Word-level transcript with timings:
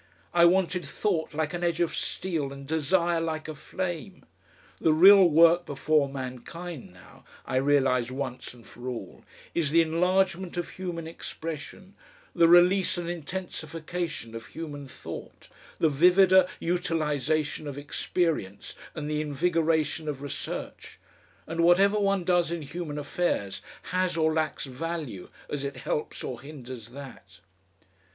I 0.33 0.45
wanted 0.45 0.83
thought 0.83 1.35
like 1.35 1.53
an 1.53 1.63
edge 1.63 1.79
of 1.79 1.93
steel 1.95 2.51
and 2.51 2.65
desire 2.65 3.21
like 3.21 3.47
a 3.47 3.53
flame. 3.53 4.25
The 4.79 4.93
real 4.93 5.29
work 5.29 5.63
before 5.67 6.09
mankind 6.09 6.91
now, 6.91 7.23
I 7.45 7.57
realised 7.57 8.09
once 8.09 8.51
and 8.55 8.65
for 8.65 8.87
all, 8.89 9.23
is 9.53 9.69
the 9.69 9.83
enlargement 9.83 10.57
of 10.57 10.71
human 10.71 11.05
expression, 11.05 11.93
the 12.33 12.47
release 12.47 12.97
and 12.97 13.07
intensification 13.07 14.33
of 14.33 14.47
human 14.47 14.87
thought, 14.87 15.49
the 15.77 15.91
vivider 15.91 16.47
utilisation 16.59 17.67
of 17.67 17.77
experience 17.77 18.73
and 18.95 19.07
the 19.07 19.21
invigoration 19.21 20.07
of 20.09 20.23
research 20.23 20.99
and 21.45 21.61
whatever 21.61 21.99
one 21.99 22.23
does 22.23 22.49
in 22.51 22.63
human 22.63 22.97
affairs 22.97 23.61
has 23.91 24.17
or 24.17 24.33
lacks 24.33 24.63
value 24.65 25.29
as 25.47 25.63
it 25.63 25.77
helps 25.77 26.23
or 26.23 26.41
hinders 26.41 26.89
that. 26.89 27.39